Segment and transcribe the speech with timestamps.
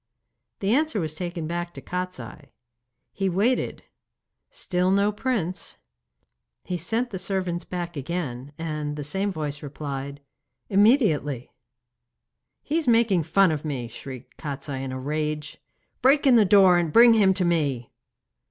[0.61, 2.49] The answer was taken back to Kostiei.
[3.13, 3.83] He waited;
[4.49, 5.77] still no prince.
[6.63, 10.19] He sent the servants back again, and the same voice replied,
[10.69, 11.51] 'Immediately.'
[12.63, 15.59] 'He is making fun of me!' shrieked Kostiei in a rage.
[16.01, 17.91] 'Break in the door, and bring him to me!